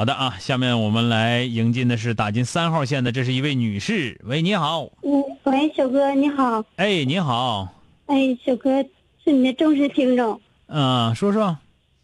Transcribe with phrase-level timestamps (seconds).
[0.00, 4.18] 好的啊，下面我们来迎进的是打进三号线的，这是一位女士。
[4.24, 4.88] 喂，你好。
[5.02, 6.64] 嗯，喂，小哥你好。
[6.76, 7.68] 哎，你好。
[8.06, 8.82] 哎，小哥
[9.22, 10.40] 是你的忠实听众。
[10.68, 11.54] 嗯，说说。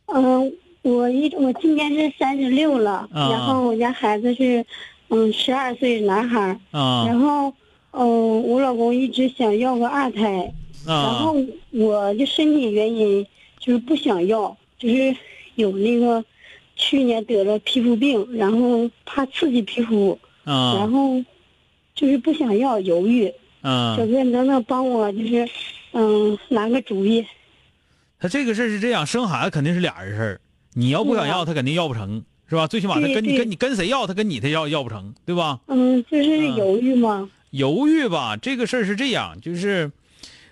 [0.09, 4.63] 嗯，我一我今年是三十六了，然后我家孩子是
[5.09, 6.51] 嗯十二岁男孩。
[6.73, 7.07] 啊。
[7.07, 7.51] 然后
[7.93, 10.45] 嗯，我老公一直想要个二胎。
[10.87, 10.93] 啊。
[11.03, 11.35] 然后
[11.71, 13.27] 我的身体原因
[13.59, 15.17] 就是不想要，就是
[15.55, 16.23] 有那个。
[16.77, 21.21] 去年得了皮肤病，然后怕刺激皮肤，然后
[21.95, 23.33] 就是不想要，犹豫。
[23.63, 25.49] 小哥，你能不能帮我，就是
[25.93, 27.27] 嗯，拿个主意？
[28.21, 30.41] 他这个事儿是这样，生孩子肯定是俩人事儿。
[30.75, 32.67] 你要不想要，他肯定要不成，是吧？
[32.69, 35.59] 最起码他跟你跟你跟谁要，他跟你他要要不成，对吧？
[35.67, 37.29] 嗯，就是犹豫吗？
[37.51, 39.91] 犹豫吧，这个事儿是这样，就是，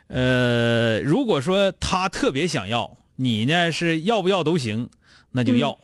[0.08, 4.88] 呃，如果说他特别想要，你呢是要不要都行，
[5.30, 5.78] 那就要。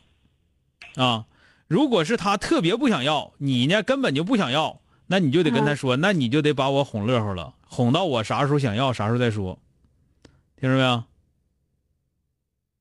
[0.97, 1.27] 啊，
[1.69, 9.59] 如果是他特别不想要，你呢根本就不想要，那你就得跟他说，那你就得把我哄乐呵了，哄到我啥时候想要啥时候再说，
[10.61, 11.05] 听着没有？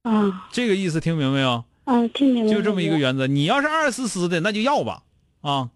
[0.03, 1.63] 啊，这个意思听明白没有？
[1.83, 2.53] 啊，听明白。
[2.53, 5.03] 就这么一个原则，你要是二思思的，那就要吧，
[5.41, 5.69] 啊。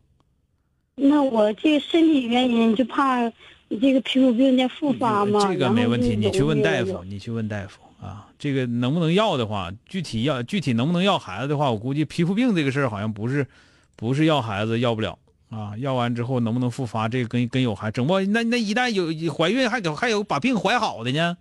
[0.96, 3.32] 那我这身体原因就怕
[3.80, 5.40] 这个皮肤病再复发吗。
[5.48, 7.80] 这个没问题，你去问大夫，你去问大夫。
[8.02, 13.48] 啊，这个能不能要的话，具体要具体能不能要孩子的话，我估计皮肤病这个事儿好像不是，
[13.96, 15.18] 不是要孩子要不了
[15.50, 15.72] 啊。
[15.78, 18.20] 要完之后能不能复发，这个跟跟有孩整不？
[18.20, 21.38] 那那一旦有怀孕，还有还有把病怀好的呢？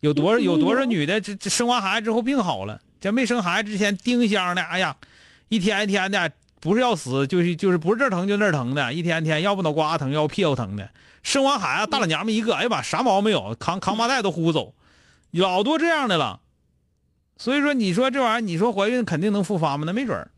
[0.00, 4.96] 有多少有多少女的这这生完孩子之后病好了，在没生孩子之前丁香的，哎呀，
[5.50, 6.32] 一天一天的，
[6.62, 10.88] 不是要死就是就是不是这儿疼就那儿疼的，一天天要不脑瓜疼要屁股疼的，
[11.24, 14.72] 生完孩子大老娘们一个，哎呀妈，啥毛病没有，扛扛麻袋都呼走。
[15.32, 16.38] 老多这样的了，
[17.36, 19.82] 所以说你说这玩意儿，你说怀孕肯定能复发吗？
[19.84, 20.30] 那没准儿，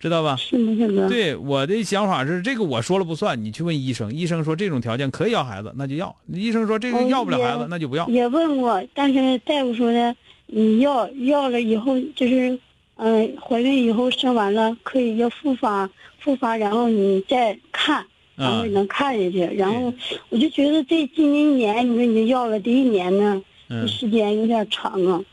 [0.00, 0.34] 知道吧？
[0.34, 1.08] 是吗，小哥？
[1.08, 8.08] 对，我的想法是这个我说了不算，你去问医生，医生说这种条件可以要孩子，那就要；医生说这个要不了孩子，那就不要。
[8.08, 10.16] 也问过，但是大夫说的，
[10.46, 12.58] 你要要了以后就是，
[12.96, 19.40] 嗯，怀孕以后生完了可以要复发，复发然后你再看，然后能看下去。
[19.56, 19.92] 然后
[20.28, 23.42] 我就觉得这今年一年，你说你要了第一年呢？
[23.68, 25.24] 这时间有点长啊。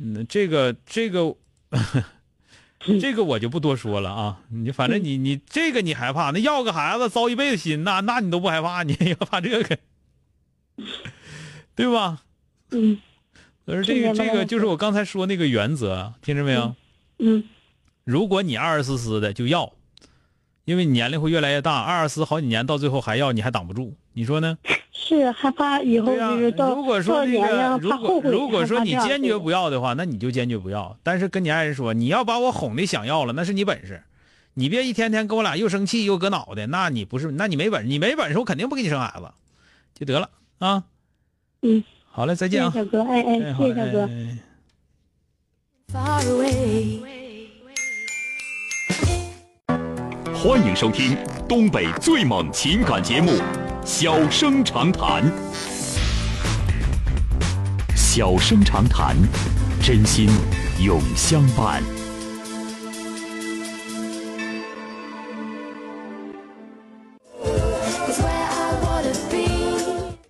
[0.00, 1.34] 嗯，这个这个，
[3.00, 4.40] 这个我就不多说了啊。
[4.50, 9.78] 你反正你你这个你害怕，那要个孩子遭一辈子心，那那你都不害怕，你 要怕这个，
[11.74, 12.22] 对吧？
[12.70, 12.98] 嗯。
[13.66, 16.60] 可是这个这个就是我刚才说那个原则，听着没有？
[16.60, 16.76] 嗯。
[18.04, 19.72] 如果你二二四四的就要，
[20.64, 24.56] 因为你年龄会越来越大，二二思思好几年到最后还要，你还挡不住，你说呢？
[24.90, 30.98] 是害怕以后就是到如果说如果如果说你坚决不要的话，那你就坚决不要。
[31.02, 34.02] 但是跟你爱人说，你要把我哄的想要了，那是你本事。
[34.54, 39.30] 你别一天天跟我俩又生气又搁脑袋，那你不是，那你没本事，你没本事，我肯定不给你生孩子，
[39.94, 40.84] 就得了啊。
[41.62, 44.08] 嗯，好嘞，再见啊，小哥，哎哎，谢谢小哥。
[50.40, 51.16] 欢迎收听
[51.48, 53.32] 东北最猛情感节目。
[53.84, 55.24] 小生长谈，
[57.96, 59.16] 小生长谈，
[59.82, 60.28] 真心
[60.78, 61.82] 永相伴。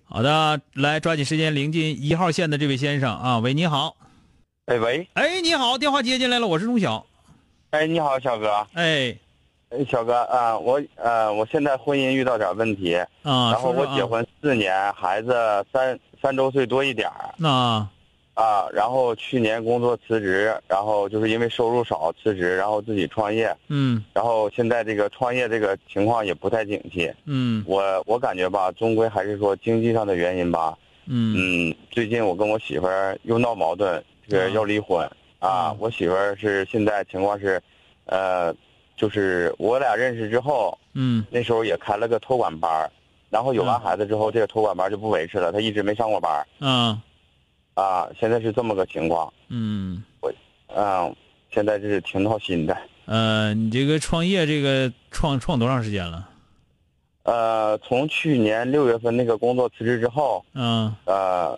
[0.05, 3.95] 好的，来抓紧时间临近一号线的这位先生啊，喂，你好。
[4.65, 5.07] 哎喂。
[5.13, 7.05] 哎，你好，电话接进来了，我是钟晓。
[7.69, 8.65] 哎，你好，小哥。
[8.73, 9.15] 哎。
[9.87, 15.31] 小哥啊，我呃，我现在婚姻遇到点问题啊，然后我结婚四年，孩子
[15.71, 17.33] 三三周岁多一点儿。
[17.37, 17.87] 那，
[18.33, 27.13] 啊，然后去年工作辞职，然后就是因为收入少辞职，然后自己创业，嗯然后现在这个创业这个情况也不太景气。
[27.25, 30.75] 嗯我我感觉吧，终归还是说经济上的原因吧。
[31.05, 35.07] 嗯嗯，最近我跟我媳妇儿又闹矛盾，这个啊要离婚
[35.37, 35.77] 啊嗯。
[35.79, 37.61] 我媳妇儿是现在情况是，
[38.05, 38.53] 呃，
[38.99, 42.91] 就是我俩认识之后，嗯那时候也开了个托管班儿，
[43.29, 47.01] 然后有完嗯孩子之后，这个托管班就不维持了，他一直没上过班儿啊
[47.75, 48.09] 啊。
[48.19, 50.29] 现在是这么个情况，嗯我
[50.75, 51.15] 嗯，
[51.49, 52.77] 现在是挺闹心的。
[53.05, 56.27] 呃，你这个创业这个创创多长时间了？
[57.23, 61.57] 呃，从去年六月份那个工作辞职之后，嗯，呃，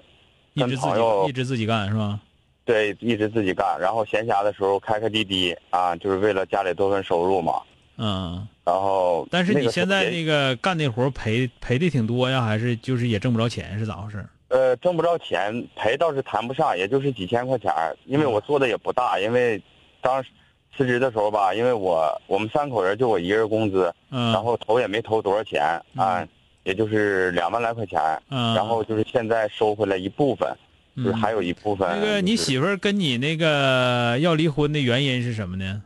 [0.54, 0.94] 一直自己
[1.28, 2.20] 一直自己干是吧？
[2.64, 7.62] 对，一直自己干，然后闲暇的时候开开滴滴啊，就是为了家里多份收入嘛。
[7.98, 14.26] 嗯，然后，但是你现在那个干那活赔赔的挺多呀，还是就是也挣不着钱，是咋回事？
[14.48, 17.96] 呃挣不着钱，赔倒是谈不上，也就是几千块钱儿。
[18.06, 19.62] 因为我做的也不大，因为
[20.02, 20.30] 当时
[20.76, 25.64] 辞职的时候吧，因为我我们三口人就我一个人工资，嗯，然后投也没投多少钱
[25.96, 26.28] 啊嗯，
[26.64, 28.00] 也就是两万来块钱，
[28.30, 30.58] 嗯，然后就是现在收回来一部分，就是
[30.96, 31.14] 嗯。
[31.14, 35.82] 还有一部分、那个你媳妇儿跟你那个要离婚的原因是什么呢？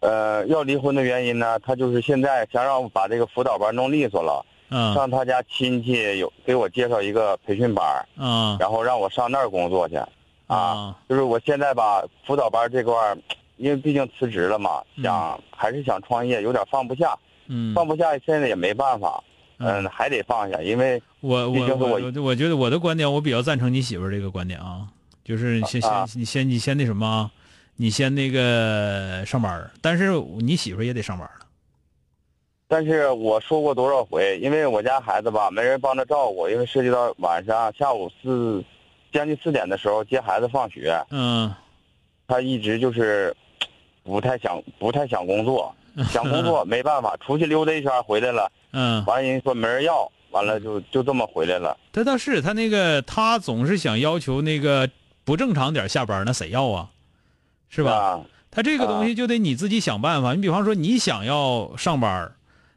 [0.00, 4.44] 呃要离婚的原因呢，她就是现在想让我把这个辅导班弄利索了。
[4.70, 4.92] 嗯。
[4.94, 8.04] 上她家亲戚有给我介绍一个培训班
[8.58, 9.94] 然后让我上那儿工作去。
[10.48, 13.16] 啊，啊就是我现在吧，辅导班这块儿，
[13.56, 15.04] 因为毕竟辞职了嘛，嗯。
[15.04, 17.16] 想还是想创业，有点放不下，
[17.46, 19.22] 嗯，放不下，现在也没办法，
[19.62, 24.88] 嗯，还得放下，因为我我我我我觉得我的观点，我比较赞成你媳妇儿这个观点啊，
[25.24, 27.30] 就是先先啊你先你先那什么啊，
[27.76, 30.10] 你先那个上班儿，但是
[30.40, 31.46] 你媳妇儿也得上班了。
[32.68, 38.64] 但是我说过多少回，因为我家孩子吧，没人帮着照顾，因为涉及到晚上下午四，
[39.12, 41.54] 将近四点的时候接孩子放学，嗯
[42.26, 43.36] 他一直就是
[44.02, 45.74] 不太想不太想工作，
[46.10, 51.76] 想工作没办法，出去溜达一圈回来了，嗯，完人说没人要，完了就就这么回来了。
[51.92, 54.88] 他倒是他那个他总是想要求那个
[55.24, 56.88] 不正常点下班，那谁要啊？
[57.68, 57.92] 是吧？
[57.92, 58.20] 啊
[58.54, 60.34] 他这个东西就得你自己想办法。
[60.34, 62.30] 你比方说你想要上班，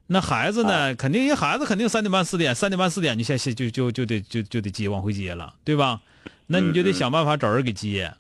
[0.08, 6.00] 那孩子呢，肯定人孩子肯定三点半四点，三点半四点就下下就就就得就就得接往回接了，对吧？
[6.48, 8.14] 那你就得想办法找人给接，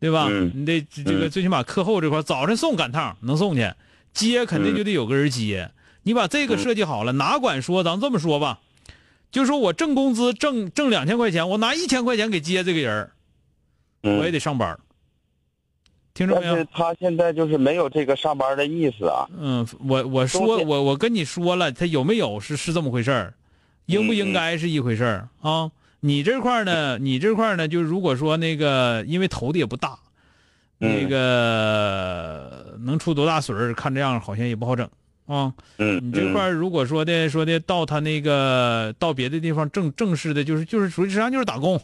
[0.00, 0.26] 对吧？
[0.28, 3.72] 嗯你得这个嗯最起码课后这块早晨送赶趟能送去，
[4.12, 5.70] 接肯定就得有个人接。
[6.02, 8.60] 你把这个嗯设计好了，哪管说咱这么说吧，
[9.30, 13.10] 就说我挣工资挣挣两千块钱，我拿一千块钱给接这个人
[14.02, 14.80] 我也得上班儿。
[16.14, 16.68] 听着没有但是？
[16.72, 19.28] 他现在就是没有这个上班的意思啊。
[19.38, 23.34] 嗯，我我说我我跟你说了，他有没有是是这么回事儿，
[23.86, 25.70] 应不嗯应该是一回事儿啊？
[26.00, 29.98] 你这块儿呢，你这块儿呢，就是如果说那个，因为投的也不大，
[30.78, 34.88] 那嗯个能出多大水儿，看这样好像也不好整
[35.26, 35.52] 啊。
[35.78, 41.80] 嗯，你这块如果说的说的到他那个到别的地方正正式的，就是就是属于实际上就是打工，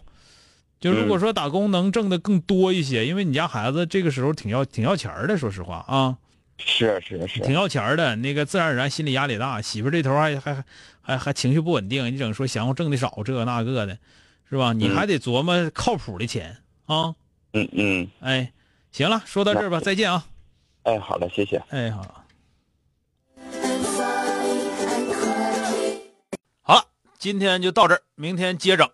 [0.80, 6.16] 就如果说打工能挣的更多一些，因为你家孩子这个时候挺要挺要钱的，说实话啊。
[6.58, 10.64] 是是是，挺要钱的，那个自然而然心理压力大，媳妇这头还还
[11.02, 13.98] 还还情绪不稳定，你整说想要挣的少，这个那个的，
[14.48, 14.72] 是吧？
[14.72, 16.56] 你嗯还得琢磨靠谱的钱
[16.86, 17.14] 啊！
[17.52, 18.52] 嗯嗯，哎，
[18.90, 20.24] 行了，说到这儿吧，再见啊！
[20.86, 21.60] 哎，好嘞，谢谢。
[21.70, 22.24] 哎，好。
[26.62, 26.84] 好了，
[27.18, 28.88] 今天就到这儿，明天接着。